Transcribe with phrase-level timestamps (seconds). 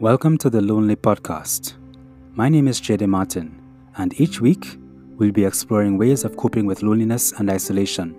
[0.00, 1.74] Welcome to the Lonely Podcast.
[2.32, 3.60] My name is Jade Martin,
[3.98, 4.78] and each week
[5.18, 8.16] we'll be exploring ways of coping with loneliness and isolation.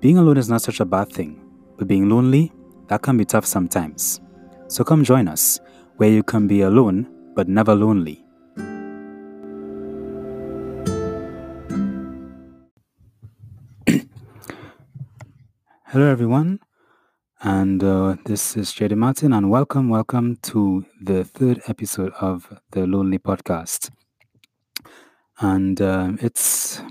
[0.00, 1.40] Being alone is not such a bad thing,
[1.76, 2.50] but being lonely,
[2.88, 4.20] that can be tough sometimes.
[4.66, 5.60] So come join us,
[5.98, 8.24] where you can be alone but never lonely.
[15.84, 16.58] Hello, everyone
[17.40, 22.84] and uh, this is JD Martin, and welcome, welcome to the third episode of the
[22.86, 23.90] Lonely Podcast.
[25.40, 26.82] And uh, it's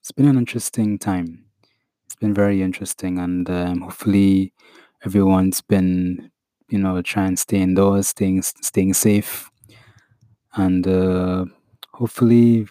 [0.00, 1.44] it's been an interesting time.
[2.04, 4.52] It's been very interesting, and um, hopefully,
[5.04, 6.32] everyone's been,
[6.68, 9.50] you know, trying to stay indoors, staying staying safe,
[10.54, 11.44] and uh,
[11.92, 12.66] hopefully,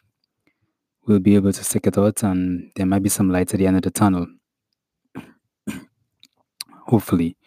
[1.07, 3.67] we'll be able to stick it out, and there might be some light at the
[3.67, 4.27] end of the tunnel
[6.91, 7.37] hopefully.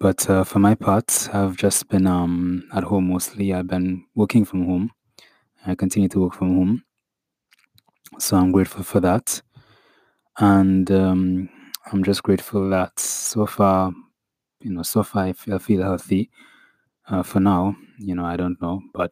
[0.00, 3.52] But uh, for my part, I've just been um, at home mostly.
[3.54, 4.90] I've been working from home.
[5.66, 6.84] I continue to work from home.
[8.18, 9.42] So I'm grateful for that.
[10.38, 11.48] And um,
[11.92, 13.92] I'm just grateful that so far,
[14.60, 16.30] you know, so far I feel, I feel healthy.
[17.08, 18.82] Uh, for now, you know, I don't know.
[18.94, 19.10] But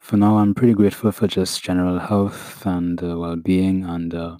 [0.00, 3.84] for now, I'm pretty grateful for just general health and uh, well being.
[3.84, 4.36] And uh,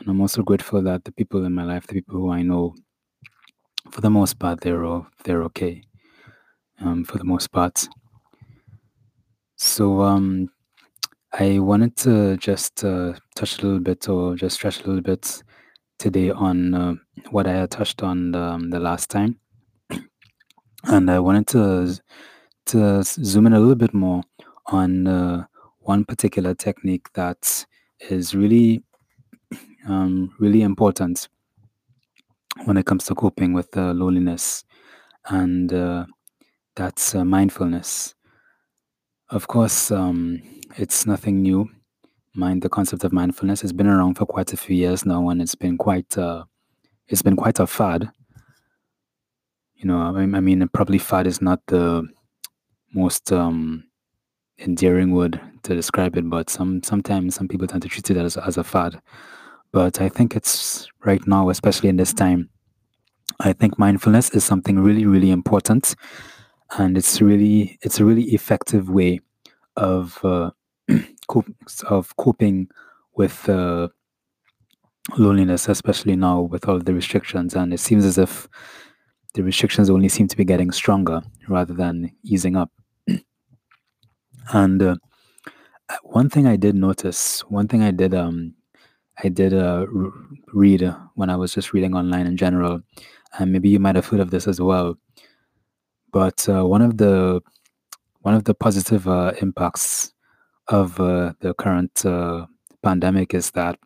[0.00, 2.74] and I'm also grateful that the people in my life, the people who I know,
[3.90, 5.82] for the most part, they're all, they're okay.
[6.82, 7.86] Um, for the most part.
[9.56, 10.48] So um,
[11.32, 15.42] I wanted to just uh, touch a little bit, or just stretch a little bit
[15.98, 16.94] today on uh,
[17.30, 19.38] what I had touched on um, the last time,
[20.84, 22.00] and I wanted to
[22.66, 24.22] to zoom in a little bit more
[24.66, 25.44] on uh,
[25.80, 27.66] one particular technique that
[28.08, 28.82] is really
[29.90, 31.28] um, really important
[32.64, 34.64] when it comes to coping with uh, loneliness,
[35.28, 36.06] and uh,
[36.76, 38.14] that's uh, mindfulness.
[39.30, 40.42] Of course, um,
[40.76, 41.68] it's nothing new.
[42.34, 45.42] Mind the concept of mindfulness has been around for quite a few years now, and
[45.42, 46.44] it's been quite uh,
[47.08, 48.10] it's been quite a fad.
[49.74, 52.06] You know, I mean, I mean, probably fad is not the
[52.92, 53.84] most um,
[54.58, 58.36] endearing word to describe it, but some sometimes some people tend to treat it as
[58.36, 59.00] as a fad.
[59.72, 62.50] But I think it's right now, especially in this time,
[63.38, 65.94] I think mindfulness is something really, really important,
[66.78, 69.20] and it's really it's a really effective way
[69.76, 70.50] of uh,
[71.88, 72.68] of coping
[73.14, 73.88] with uh,
[75.16, 77.54] loneliness, especially now with all the restrictions.
[77.54, 78.48] And it seems as if
[79.34, 82.70] the restrictions only seem to be getting stronger rather than easing up.
[84.52, 84.96] and uh,
[86.02, 88.54] one thing I did notice, one thing I did um,
[89.22, 89.86] I did uh,
[90.52, 92.80] read when I was just reading online in general,
[93.38, 94.96] and maybe you might have heard of this as well.
[96.12, 97.40] But uh, one of the
[98.20, 100.12] one of the positive uh, impacts
[100.68, 102.46] of uh, the current uh,
[102.82, 103.78] pandemic is that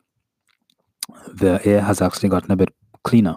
[1.29, 3.37] the air has actually gotten a bit cleaner.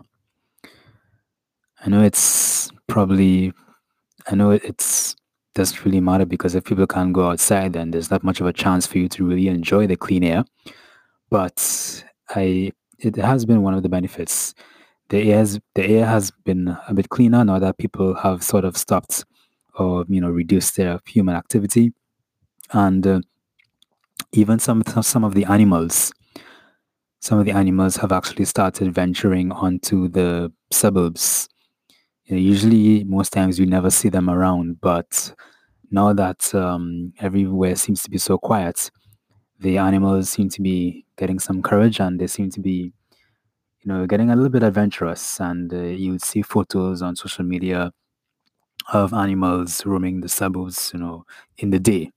[1.86, 3.54] I know it's probably,
[4.28, 5.16] I know it's
[5.54, 8.54] doesn't really matter because if people can't go outside, then there's not much of a
[8.54, 10.46] chance for you to really enjoy the clean air
[11.30, 14.56] but I it has been one of the benefits.
[15.10, 18.66] The air has, the air has been a bit cleaner now that people have sort
[18.66, 19.26] of stopped
[19.76, 21.94] or you know reduced their human activity,
[22.74, 23.22] and uh,
[24.32, 26.12] even some some of the animals,
[27.20, 31.48] some of the animals have actually started venturing onto the suburbs.
[32.26, 35.34] You know, usually, most times we never see them around, but
[35.92, 38.92] now that um, everywhere seems to be so quiet,
[39.60, 42.94] the animals seem to be getting some courage and they seem to be
[43.82, 45.40] you know getting a little bit adventurous.
[45.40, 47.92] And uh, you would see photos on social media
[48.94, 51.26] of animals roaming the suburbs you know
[51.58, 52.12] in the day.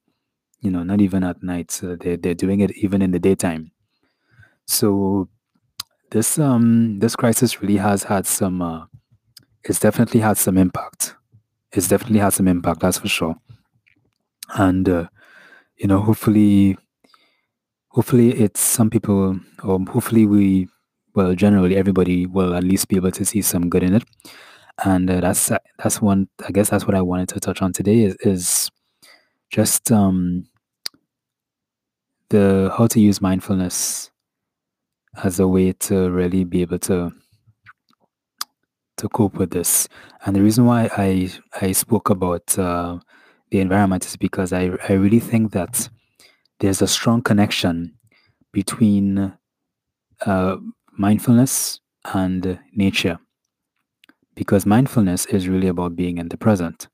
[0.61, 3.73] You know not even at night so they, they're doing it even in the daytime.
[4.67, 5.29] So
[6.11, 8.87] this um this crisis really has had some uh,
[9.64, 11.17] it's definitely had some impact.
[11.73, 13.37] It's definitely had some impact that's for sure.
[14.55, 15.09] And uh,
[15.79, 16.79] you know hopefully
[17.90, 20.69] hopefully it's some people or hopefully we
[21.14, 24.04] well generally everybody will at least be able to see some good in it.
[24.84, 28.02] And uh, that's that's one i guess that's what i wanted to touch on today
[28.04, 28.70] is, is
[29.50, 30.44] just um
[32.31, 34.10] the how to use mindfulness
[35.22, 37.12] as a way to really be able to
[38.96, 39.88] to cope with this.
[40.25, 42.98] And the reason why i i spoke about uh,
[43.50, 45.88] the environment is because i i really think that
[46.61, 47.95] there's a strong connection
[48.53, 49.33] between
[50.27, 50.57] uh,
[50.93, 51.81] mindfulness
[52.15, 53.19] and nature
[54.35, 56.89] because mindfulness is really about being in the present.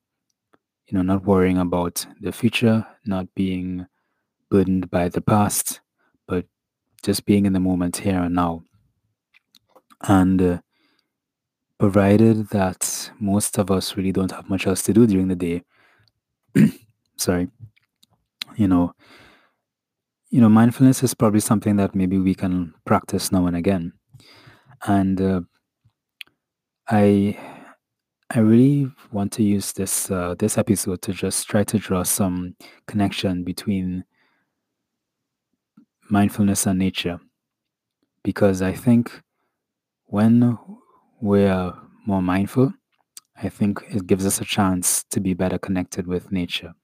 [0.88, 3.86] You know, not worrying about the future, not being
[4.50, 5.80] burdened by the past,
[6.28, 6.46] but
[7.02, 8.62] just being in the moment here and now.
[10.02, 10.58] And uh,
[11.78, 15.62] provided that most of us really don't have much else to do during the day,
[17.16, 17.48] sorry,
[18.56, 18.94] you know,
[20.36, 23.94] you know, mindfulness is probably something that maybe we can practice now and again.
[24.86, 25.40] And uh,
[26.90, 27.38] I
[28.28, 32.54] I really want to use this uh, this episode to just try to draw some
[32.86, 34.04] connection between
[36.10, 37.18] mindfulness and nature,
[38.22, 39.22] because I think
[40.04, 40.58] when
[41.22, 41.72] we're
[42.04, 42.74] more mindful,
[43.42, 46.74] I think it gives us a chance to be better connected with nature.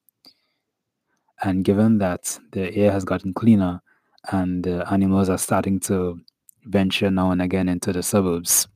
[1.43, 3.83] And given that the air has gotten cleaner
[4.31, 6.21] and uh, animals are starting to
[6.65, 8.69] venture now and again into the suburbs,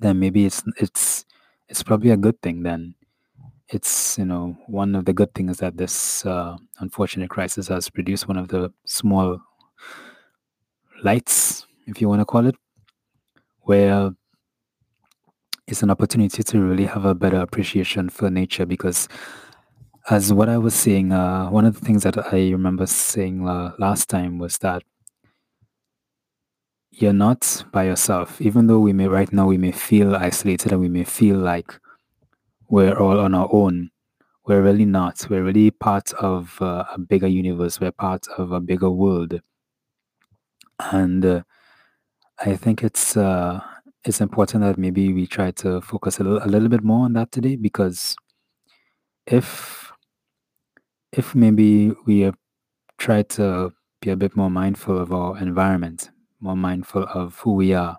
[0.00, 1.24] then maybe it's it's
[1.68, 2.62] it's probably a good thing.
[2.62, 2.94] Then
[3.68, 8.28] it's you know one of the good things that this uh, unfortunate crisis has produced.
[8.28, 9.40] One of the small
[11.02, 12.54] lights, if you want to call it,
[13.62, 14.12] where
[15.66, 19.08] it's an opportunity to really have a better appreciation for nature because
[20.10, 24.08] as what I was saying, uh, one of the things that I remember saying last
[24.08, 24.82] time was that
[26.90, 28.40] you're not by yourself.
[28.40, 31.78] Even though we may right now we may feel isolated and we may feel like
[32.68, 33.90] we're all on our own,
[34.46, 35.26] we're really not.
[35.28, 37.80] We're really part of uh, a bigger universe.
[37.80, 39.40] We're part of a bigger world,
[40.92, 41.42] and uh,
[42.40, 43.60] I think it's uh,
[44.04, 47.56] it's important that maybe we try to focus a little bit more on that today
[47.56, 48.16] because
[49.26, 49.87] if
[51.18, 52.32] if maybe we uh,
[52.96, 57.74] try to be a bit more mindful of our environment, more mindful of who we
[57.74, 57.98] are,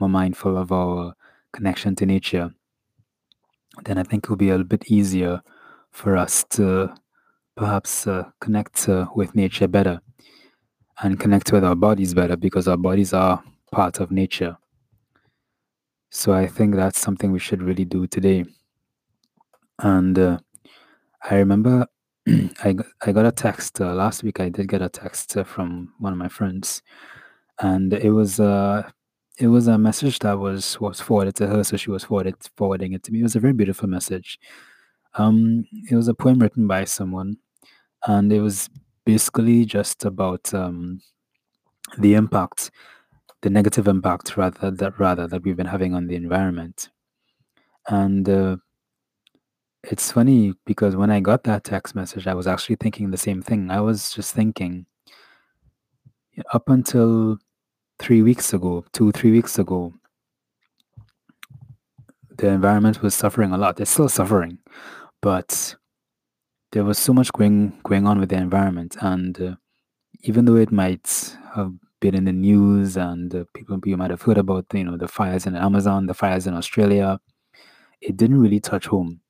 [0.00, 1.14] more mindful of our
[1.52, 2.50] connection to nature,
[3.84, 5.40] then I think it will be a little bit easier
[5.92, 6.92] for us to
[7.56, 10.00] perhaps uh, connect uh, with nature better
[11.02, 14.56] and connect with our bodies better because our bodies are part of nature.
[16.10, 18.44] So I think that's something we should really do today.
[19.78, 20.38] And uh,
[21.30, 21.86] I remember
[22.64, 24.40] I, got, I got a text uh, last week.
[24.40, 26.82] I did get a text uh, from one of my friends,
[27.60, 28.88] and it was uh,
[29.38, 32.92] it was a message that was was forwarded to her, so she was forwarded forwarding
[32.92, 33.20] it to me.
[33.20, 34.38] It was a very beautiful message.
[35.14, 37.38] Um, it was a poem written by someone,
[38.06, 38.68] and it was
[39.06, 41.00] basically just about um,
[41.98, 42.70] the impact,
[43.42, 46.90] the negative impact rather that rather that we've been having on the environment.
[47.88, 48.56] And uh,
[49.84, 53.42] it's funny because when I got that text message, I was actually thinking the same
[53.42, 53.70] thing.
[53.70, 54.86] I was just thinking
[56.52, 57.38] up until
[57.98, 59.92] three weeks ago, two, three weeks ago,
[62.36, 63.80] the environment was suffering a lot.
[63.80, 64.58] It's still suffering,
[65.20, 65.76] but
[66.72, 69.56] there was so much going going on with the environment, and uh,
[70.22, 74.22] even though it might have been in the news and uh, people you might have
[74.22, 77.20] heard about, you know, the fires in Amazon, the fires in Australia,
[78.00, 79.20] it didn't really touch home,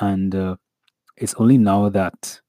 [0.00, 0.56] and uh,
[1.16, 2.40] it's only now that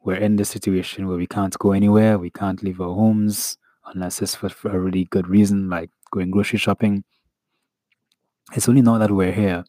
[0.00, 4.22] we're in this situation where we can't go anywhere, we can't leave our homes, unless
[4.22, 7.04] it's for, for a really good reason, like going grocery shopping.
[8.54, 9.64] It's only now that we're here.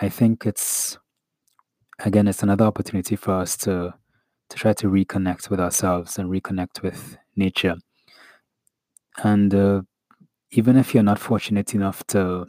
[0.00, 0.98] I think it's
[2.00, 3.94] again, it's another opportunity for us to
[4.50, 7.76] to try to reconnect with ourselves and reconnect with nature.
[9.22, 9.82] And uh,
[10.50, 12.46] even if you're not fortunate enough to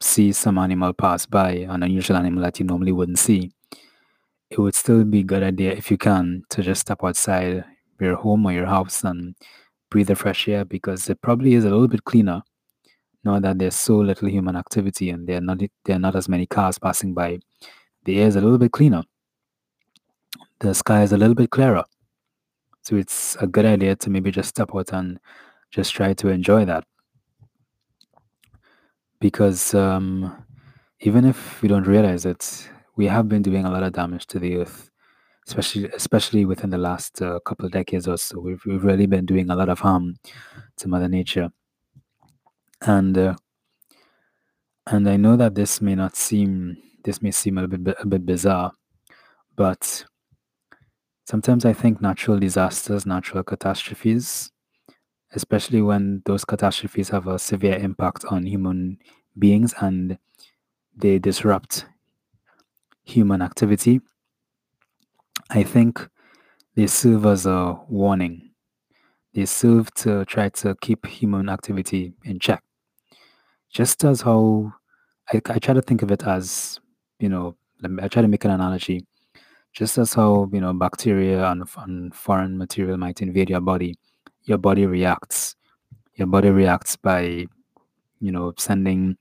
[0.00, 3.52] see some animal pass by, an unusual animal that you normally wouldn't see,
[4.50, 7.64] it would still be a good idea if you can to just step outside
[8.00, 9.34] your home or your house and
[9.90, 12.42] breathe the fresh air because it probably is a little bit cleaner
[13.24, 16.28] now that there's so little human activity and there are not there are not as
[16.28, 17.38] many cars passing by.
[18.04, 19.02] The air is a little bit cleaner.
[20.60, 21.84] The sky is a little bit clearer.
[22.82, 25.18] So it's a good idea to maybe just step out and
[25.72, 26.84] just try to enjoy that.
[29.20, 30.44] Because um,
[31.00, 34.38] even if we don't realize it, we have been doing a lot of damage to
[34.38, 34.90] the earth
[35.46, 38.40] especially especially within the last uh, couple of decades or so.
[38.40, 40.16] We've we've really been doing a lot of harm
[40.78, 41.50] to Mother Nature,
[42.82, 43.36] and uh,
[44.86, 48.26] and I know that this may not seem this may seem a bit a bit
[48.26, 48.72] bizarre,
[49.56, 50.04] but
[51.24, 54.50] sometimes I think natural disasters, natural catastrophes,
[55.36, 58.98] especially when those catastrophes have a severe impact on human
[59.38, 60.18] beings and
[60.96, 61.86] they disrupt
[63.04, 64.00] human activity
[65.50, 66.08] I think
[66.74, 68.50] they serve as a warning.
[69.34, 72.62] They serve to try to keep human activity in check,
[73.70, 74.72] just as how
[75.32, 76.80] I, I try to think of it as,
[77.20, 77.56] you know,
[78.00, 79.06] I try to make an analogy.
[79.72, 83.94] Just as how, you know, bacteria and, and foreign material might invade your body,
[84.46, 85.54] your body reacts.
[86.14, 87.46] Your body reacts by,
[88.20, 89.16] you know, sending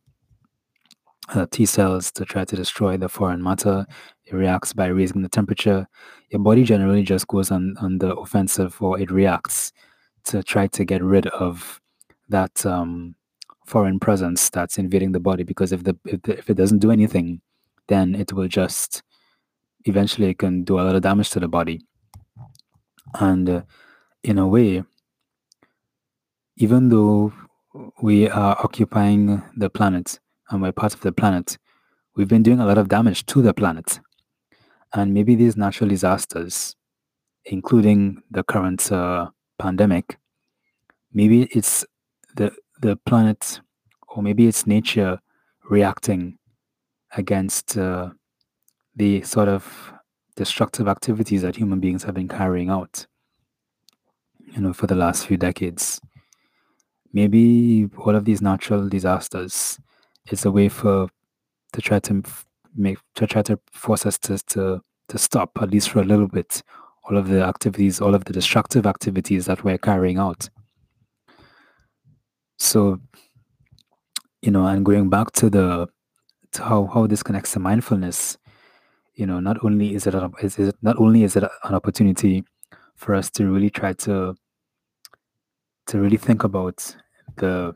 [1.34, 3.86] uh, T cells to try to destroy the foreign matter.
[4.25, 5.88] It reacts by raising the temperature.
[6.29, 9.74] Your body generally just goes on, on the offensive or it reacts
[10.25, 11.82] to try to get rid of
[12.29, 13.15] that um,
[13.65, 16.91] foreign presence that's invading the body because if the, if the if it doesn't do
[16.91, 17.41] anything
[17.88, 19.03] then it will just
[19.86, 21.82] eventually it can do a lot of damage to the body
[23.20, 23.62] and uh,
[24.24, 24.84] in a way
[26.57, 27.33] even though
[28.01, 30.19] we are occupying the planet
[30.50, 31.57] and we're part of the planet
[32.15, 34.00] we've been doing a lot of damage to the planet.
[34.93, 36.75] And maybe these natural disasters
[37.45, 40.17] including the current uh, pandemic
[41.13, 41.85] maybe it's
[42.35, 43.62] the the planet
[44.09, 45.19] or maybe it's nature
[45.69, 46.38] reacting
[47.15, 48.09] against uh,
[48.95, 49.93] the sort of
[50.35, 53.05] destructive activities that human beings have been carrying out
[54.39, 56.01] you know for the last few decades
[57.15, 59.79] maybe all of these natural disasters
[60.29, 61.07] is a way for
[61.72, 62.22] to try to
[62.75, 66.27] make to try to force us to, to to stop at least for a little
[66.27, 66.62] bit
[67.05, 70.50] all of the activities all of the destructive activities that we're carrying out.
[72.57, 73.00] So
[74.41, 75.88] you know and going back to the
[76.51, 78.38] to how how this connects to mindfulness
[79.15, 82.43] you know not only is it, is it not only is it an opportunity
[82.95, 84.36] for us to really try to
[85.88, 86.95] to really think about
[87.38, 87.75] the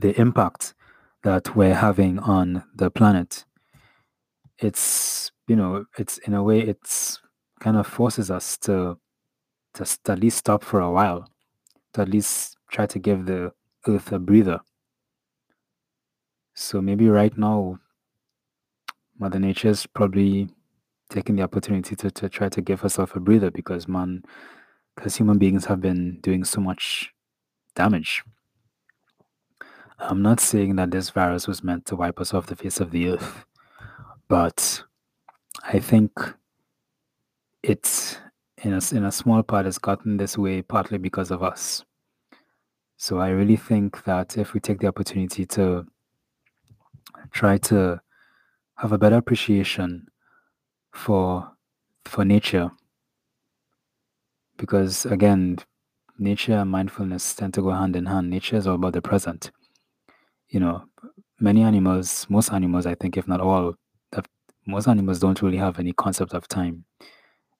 [0.00, 0.74] the impact
[1.22, 3.44] that we're having on the planet.
[4.58, 7.20] It's you know it's in a way it's
[7.60, 8.98] kind of forces us to
[9.76, 11.28] just at least stop for a while
[11.94, 13.52] to at least try to give the
[13.86, 14.60] earth a breather.
[16.54, 17.78] So maybe right now
[19.18, 20.48] mother Nature's probably
[21.10, 24.22] taking the opportunity to, to try to give herself a breather because man
[24.94, 27.12] because human beings have been doing so much
[27.74, 28.24] damage.
[29.98, 32.90] I'm not saying that this virus was meant to wipe us off the face of
[32.92, 33.44] the earth
[34.28, 34.84] but
[35.64, 36.12] i think
[37.62, 38.18] it's
[38.62, 41.84] in a, in a small part has gotten this way partly because of us.
[42.96, 45.86] So i really think that if we take the opportunity to
[47.30, 48.00] try to
[48.76, 50.08] have a better appreciation
[50.92, 51.52] for
[52.04, 52.70] for nature
[54.56, 55.58] because again
[56.18, 58.30] nature and mindfulness tend to go hand in hand.
[58.30, 59.50] Nature is all about the present.
[60.48, 60.84] You know
[61.40, 63.76] many animals most animals i think if not all
[64.68, 66.84] most animals don't really have any concept of time.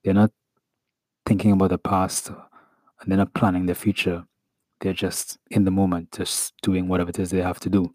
[0.05, 0.31] They're not
[1.25, 4.25] thinking about the past and they're not planning the future.
[4.81, 7.95] They're just in the moment just doing whatever it is they have to do.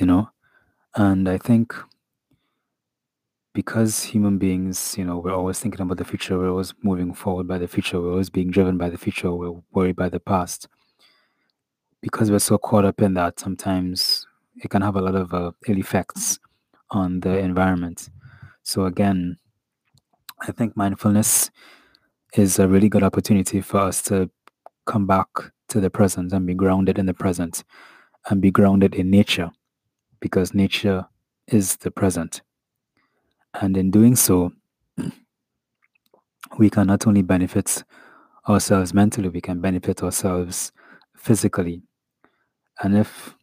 [0.00, 0.30] You know?
[0.94, 1.74] And i think
[3.54, 7.46] because human beings you know we're always thinking about the future we're always moving forward
[7.46, 10.68] by the future we're always being driven by the future we're worried by the past
[12.00, 15.52] because we're so caught up in that sometimes it can have a lot of uh,
[15.68, 16.38] ill effects
[16.90, 18.08] on the environment
[18.62, 19.36] so again
[20.42, 21.50] i think mindfulness
[22.34, 24.30] is a really good opportunity for us to
[24.86, 25.28] come back
[25.68, 27.64] to the present and be grounded in the present
[28.28, 29.50] and be grounded in nature
[30.20, 31.06] because nature
[31.48, 32.42] is the present.
[33.60, 34.52] And in doing so,
[36.58, 37.84] we can not only benefit
[38.48, 40.72] ourselves mentally, we can benefit ourselves
[41.16, 41.82] physically.
[42.82, 43.34] And if,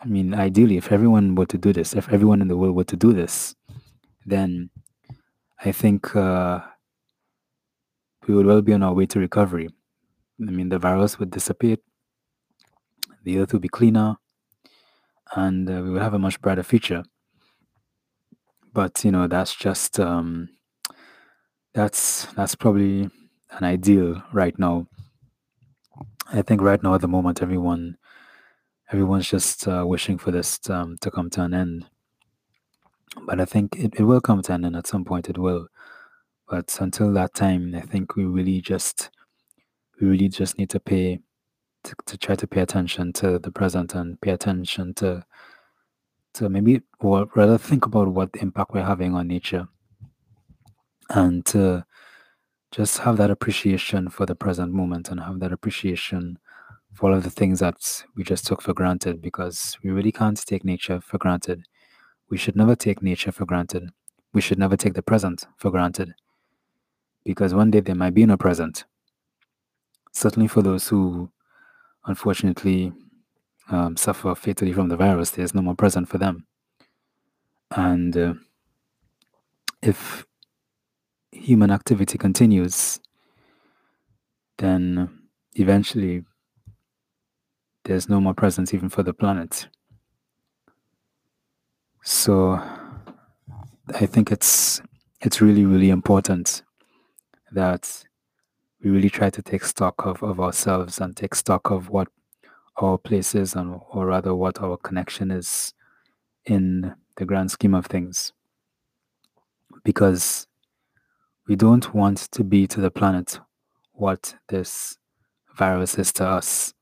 [0.00, 2.84] I mean, ideally, if everyone were to do this, if everyone in the world were
[2.84, 3.54] to do this,
[4.24, 4.70] then
[5.64, 6.60] I think uh,
[8.26, 9.68] we would well be on our way to recovery.
[10.40, 11.80] I mean, the virus would dissipate,
[13.24, 14.16] the earth would be cleaner,
[15.34, 17.02] and uh, we would have a much brighter future.
[18.76, 20.50] But you know, that's just um,
[21.72, 23.08] that's that's probably
[23.52, 24.86] an ideal right now.
[26.30, 27.96] I think right now at the moment, everyone
[28.92, 31.86] everyone's just uh, wishing for this um, to come to an end.
[33.24, 35.30] But I think it, it will come to an end at some point.
[35.30, 35.68] It will.
[36.46, 39.08] But until that time, I think we really just
[39.98, 41.20] we really just need to pay
[41.84, 45.24] to, to try to pay attention to the present and pay attention to
[46.36, 49.68] to maybe or rather think about what impact we're having on nature
[51.10, 51.84] and to
[52.70, 56.38] just have that appreciation for the present moment and have that appreciation
[56.92, 60.44] for all of the things that we just took for granted because we really can't
[60.46, 61.62] take nature for granted.
[62.28, 63.90] We should never take nature for granted.
[64.32, 66.14] We should never take the present for granted
[67.24, 68.84] because one day there might be no present.
[70.12, 71.30] Certainly for those who
[72.04, 72.92] unfortunately
[73.68, 76.46] um, suffer fatally from the virus, there's no more present for them.
[77.70, 78.34] And uh,
[79.82, 80.24] if
[81.32, 83.00] human activity continues,
[84.58, 85.08] then
[85.54, 86.24] eventually
[87.84, 89.68] there's no more presence even for the planet.
[92.02, 92.60] So
[93.94, 94.80] I think it's
[95.20, 96.62] it's really, really important
[97.52, 98.04] that
[98.82, 102.08] we really try to take stock of, of ourselves and take stock of what
[102.78, 105.74] our places and or rather what our connection is
[106.44, 108.32] in the grand scheme of things.
[109.84, 110.46] Because
[111.48, 113.40] we don't want to be to the planet
[113.92, 114.98] what this
[115.54, 116.74] virus is to us.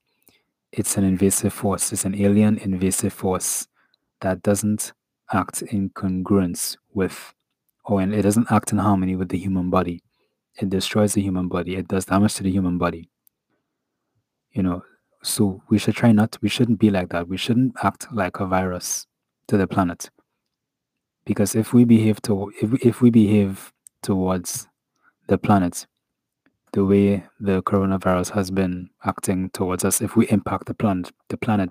[0.73, 3.69] It's an invasive force, it's an alien invasive force
[4.21, 4.93] that doesn't
[5.33, 7.35] act in congruence with,
[7.85, 10.03] or it doesn't act in harmony with the human body.
[10.61, 13.09] It destroys the human body, it does damage to the human body.
[14.53, 14.83] You know,
[15.25, 17.29] so we should try not, we shouldn't be like that.
[17.29, 19.07] We shouldn't act like a virus
[19.49, 20.11] to the planet.
[21.25, 24.69] Because if we behave to, if, if we behave towards
[25.27, 25.87] the planet
[26.73, 31.39] the way the coronavirus has been acting towards us, if we impact the planet, the
[31.39, 31.71] planet,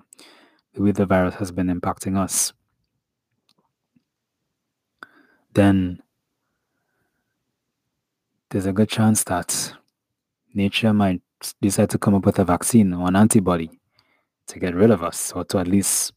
[0.74, 2.52] the way the virus has been impacting us,
[5.52, 6.02] then
[8.50, 9.74] there's a good chance that
[10.54, 11.20] nature might
[11.60, 13.70] decide to come up with a vaccine or an antibody
[14.46, 16.12] to get rid of us or to at least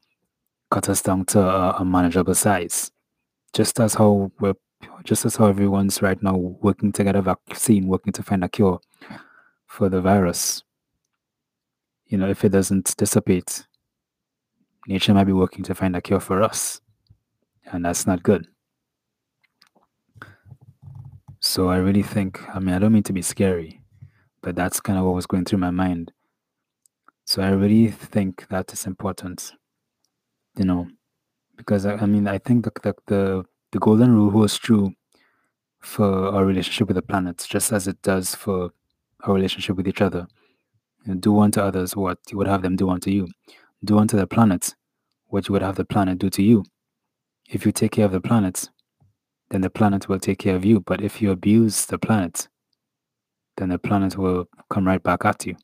[0.69, 2.91] cut us down to a, a manageable size.
[3.53, 4.53] Just as how we're
[5.03, 8.49] just as how everyone's right now working to get a vaccine, working to find a
[8.49, 8.79] cure
[9.65, 10.63] for the virus.
[12.07, 13.65] You know, if it doesn't dissipate,
[14.87, 16.81] nature might be working to find a cure for us.
[17.65, 18.47] And that's not good.
[21.39, 23.81] So I really think, I mean, I don't mean to be scary,
[24.41, 26.11] but that's kind of what was going through my mind.
[27.25, 29.53] So I really think that is important,
[30.57, 30.87] you know,
[31.57, 34.93] because I, I mean, I think the, the, the, the golden rule holds true
[35.79, 38.71] for our relationship with the planet, just as it does for
[39.23, 40.27] our relationship with each other.
[41.05, 43.27] You know, do unto others what you would have them do unto you.
[43.83, 44.75] Do unto the planet
[45.27, 46.63] what you would have the planet do to you.
[47.49, 48.69] If you take care of the planet,
[49.49, 50.79] then the planet will take care of you.
[50.79, 52.47] But if you abuse the planet,
[53.57, 55.55] then the planet will come right back at you.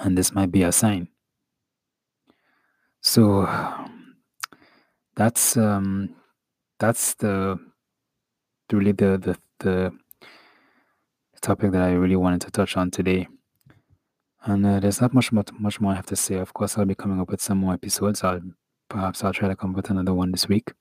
[0.00, 1.08] And this might be a sign.
[3.00, 3.46] So
[5.16, 6.14] that's um,
[6.78, 7.58] that's the
[8.72, 9.92] really the, the the
[11.40, 13.28] topic that I really wanted to touch on today.
[14.44, 16.36] And uh, there's not much more much more I have to say.
[16.36, 18.24] Of course, I'll be coming up with some more episodes.
[18.24, 18.40] I'll
[18.88, 20.72] perhaps I'll try to come up with another one this week.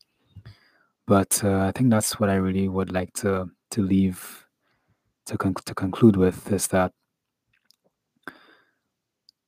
[1.05, 4.46] But uh, I think that's what I really would like to to leave
[5.27, 6.91] to con- to conclude with is that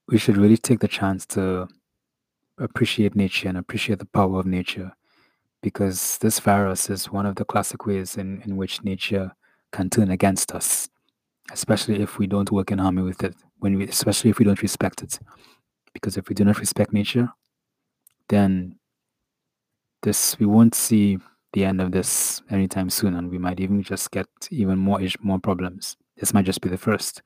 [0.07, 1.67] we should really take the chance to
[2.57, 4.91] appreciate nature and appreciate the power of nature
[5.61, 9.31] because this virus is one of the classic ways in, in which nature
[9.71, 10.89] can turn against us
[11.51, 14.61] especially if we don't work in harmony with it when we especially if we don't
[14.61, 15.19] respect it.
[15.93, 17.29] Because if we do not respect nature
[18.29, 18.75] then
[20.03, 21.17] this we won't see
[21.53, 25.17] the end of this anytime soon, and we might even just get even more ish,
[25.21, 25.97] more problems.
[26.17, 27.21] This might just be the first.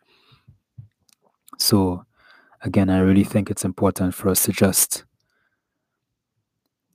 [1.57, 2.05] So,
[2.62, 5.05] again, I really think it's important for us to just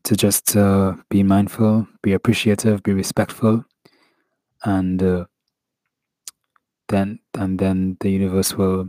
[0.05, 3.65] to just uh, be mindful, be appreciative, be respectful,
[4.65, 5.27] and uh,
[6.89, 8.89] then and then the universe will,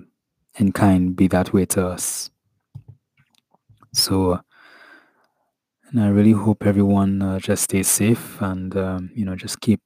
[0.56, 2.32] in kind, be that way to us.
[3.94, 4.40] So
[5.90, 9.82] and I really hope everyone uh, just stays safe and, um, you know, just keep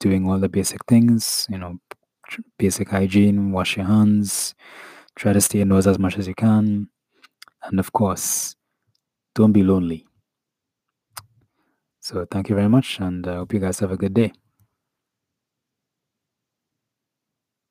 [0.00, 1.78] doing all the basic things, you know,
[2.58, 4.54] basic hygiene, wash your hands,
[5.16, 6.88] try to stay indoors as much as you can.
[7.64, 8.56] And of course,
[9.34, 10.06] don't be lonely.
[12.00, 14.32] So thank you very much, and I hope you guys have a good day.